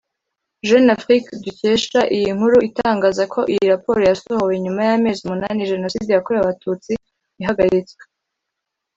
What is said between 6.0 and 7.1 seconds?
yakorewe Abatutsi